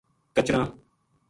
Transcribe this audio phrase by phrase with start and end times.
[0.35, 0.65] کچراں